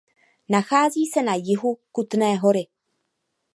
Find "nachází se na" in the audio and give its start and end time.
0.49-1.35